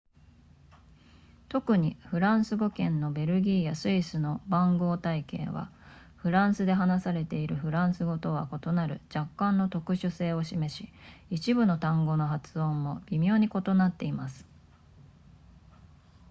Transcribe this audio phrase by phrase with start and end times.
[1.47, 5.71] 特にフランス語圏のベルギーやスイスの番号体系は
[6.17, 10.91] フランスで話されているフランス語とは異なる若干の特殊性を示し
[11.29, 14.47] 一部の単語の発音も微妙に異なっています